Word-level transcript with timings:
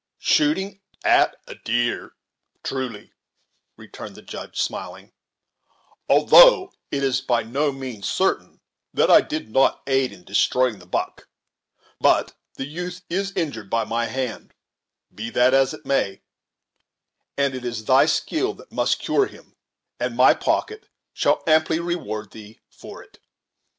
"Shooting 0.17 0.81
at 1.03 1.35
a 1.45 1.53
deer, 1.53 2.15
truly," 2.63 3.13
returned 3.77 4.15
the 4.15 4.23
Judge, 4.23 4.59
smiling, 4.59 5.13
"although 6.09 6.73
it 6.89 7.03
is 7.03 7.21
by 7.21 7.43
no 7.43 7.71
means 7.71 8.09
certain 8.09 8.61
that 8.95 9.11
I 9.11 9.21
did 9.21 9.51
not 9.51 9.83
aid 9.85 10.11
in 10.11 10.23
destroying 10.23 10.79
the 10.79 10.87
buck; 10.87 11.29
but 11.99 12.33
the 12.55 12.65
youth 12.65 13.03
is 13.11 13.31
injured 13.35 13.69
by 13.69 13.83
my 13.83 14.07
hand, 14.07 14.55
be 15.13 15.29
that 15.29 15.53
as 15.53 15.71
it 15.71 15.85
may; 15.85 16.23
and 17.37 17.53
it 17.53 17.63
is 17.63 17.85
thy 17.85 18.07
skill 18.07 18.55
that 18.55 18.71
must 18.71 18.97
cure 18.97 19.27
him, 19.27 19.55
and 19.99 20.17
my 20.17 20.33
pocket 20.33 20.87
shall 21.13 21.43
amply 21.45 21.79
reward 21.79 22.31
thee 22.31 22.59
for 22.71 23.03
it." 23.03 23.19